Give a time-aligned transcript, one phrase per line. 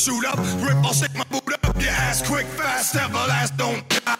[0.00, 0.38] shoot up.
[0.64, 1.76] Rip, I'll shake my boot up.
[1.76, 4.19] Your ass quick, fast, everlast, don't die.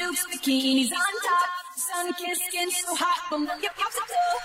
[0.00, 4.40] milfs, bikinis on top, sun kissed skin so hot, boom, your popsicle.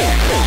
[0.00, 0.39] Yeah.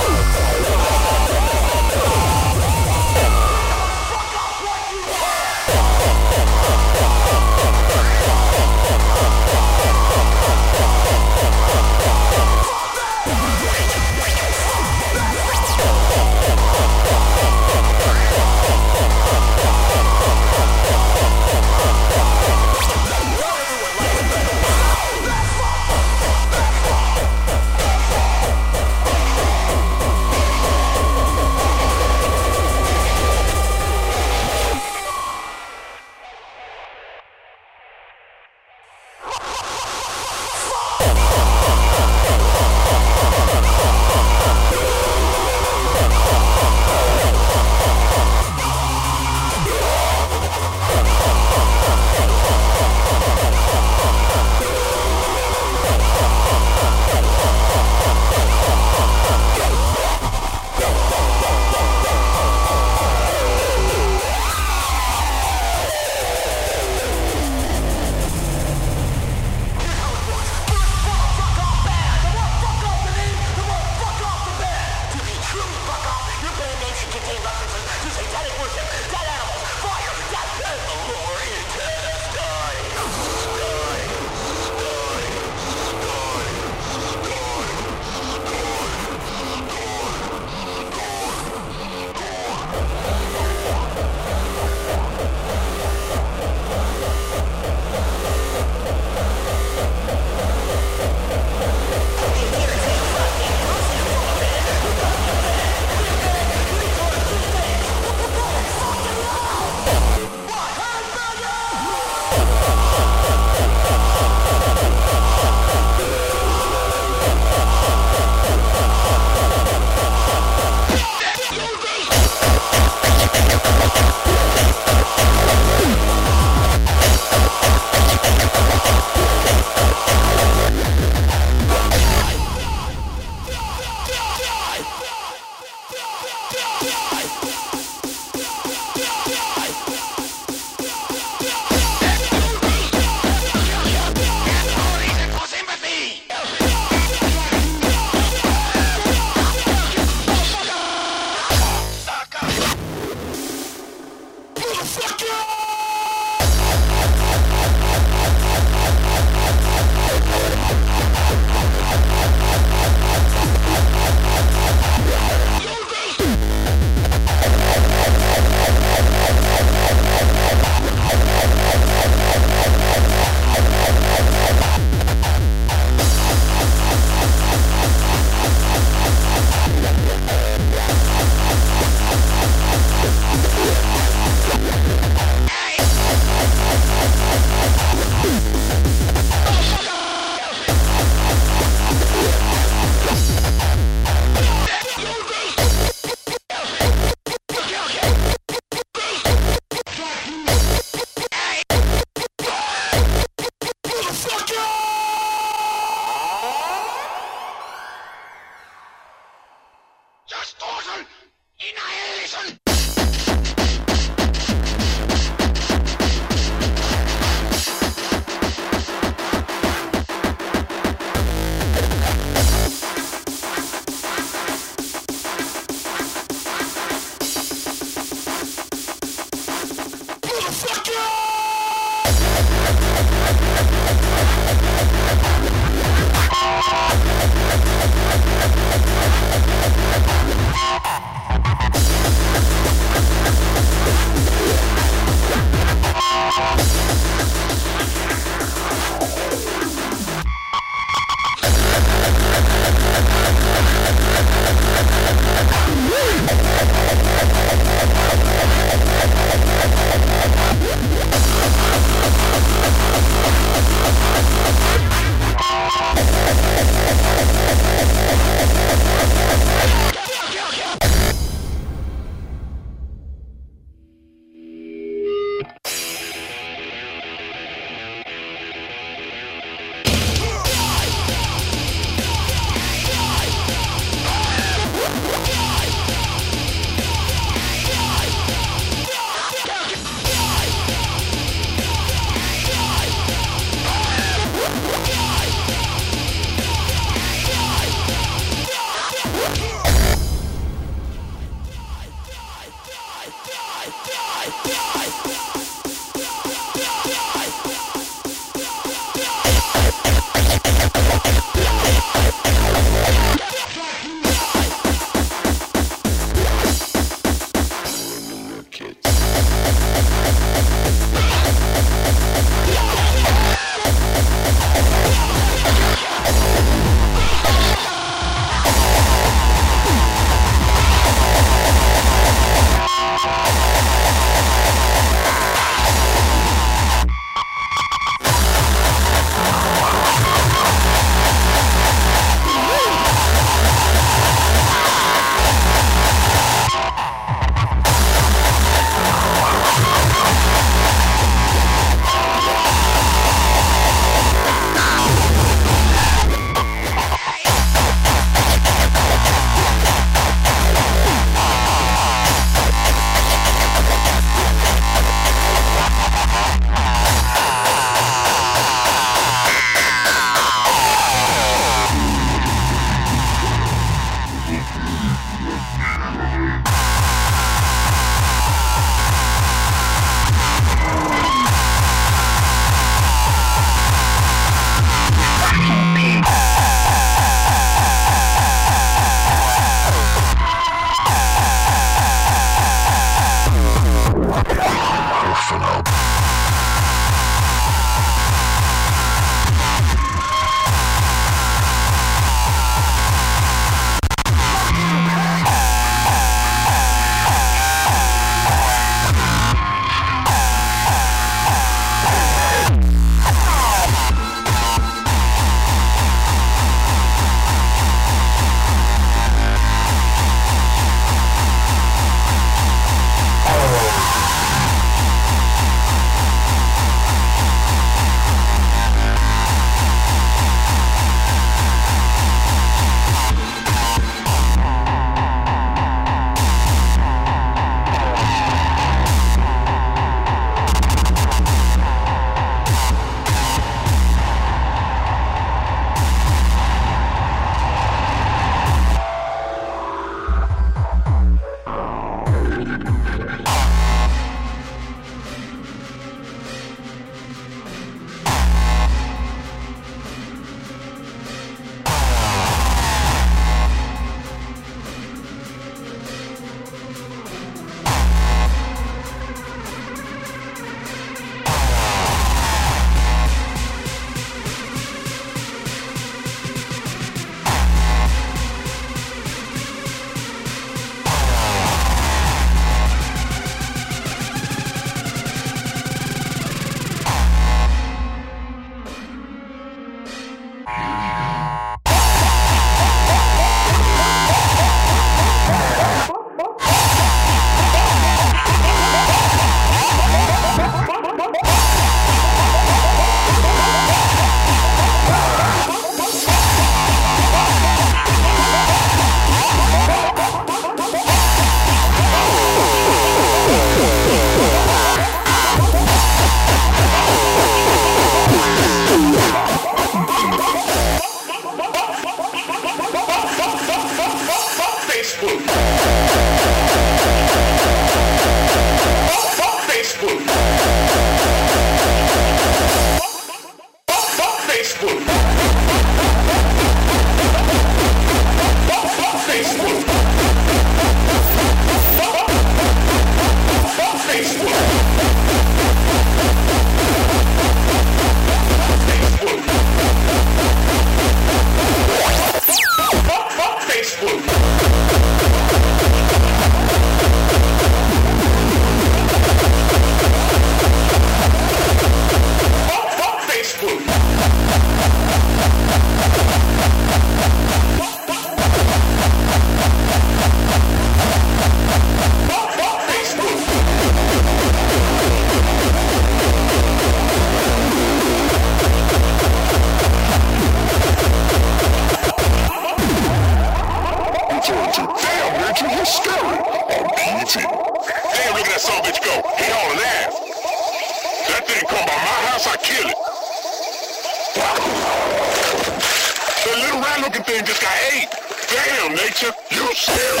[596.80, 597.88] looking thing just got eight.
[598.30, 600.00] Damn, nature, you still.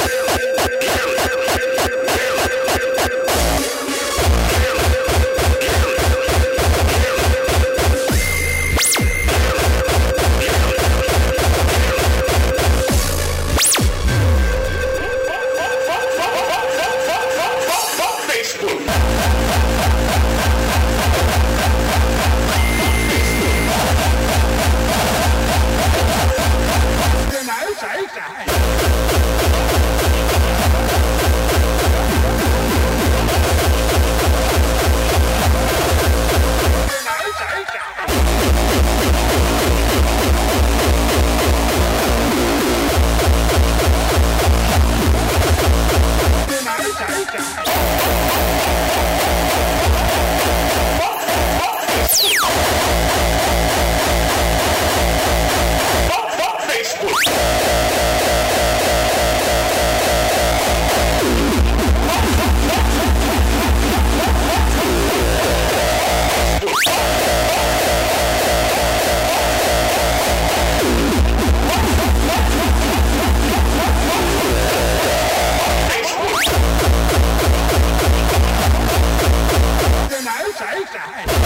[80.92, 81.39] Scheiße!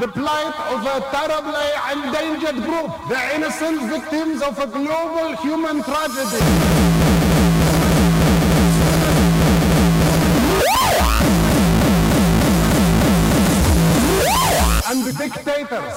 [0.00, 6.82] the plight of a terribly endangered group, the innocent victims of a global human tragedy.
[14.88, 15.96] and the dictators.